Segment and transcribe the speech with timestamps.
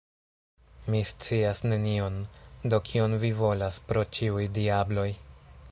[0.93, 2.17] Mi scias nenion;
[2.75, 5.09] do kion vi volas, pro ĉiuj diabloj?